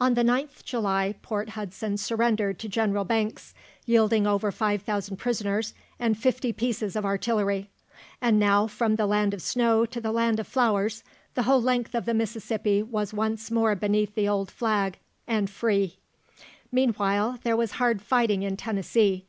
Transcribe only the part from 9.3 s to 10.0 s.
of snow to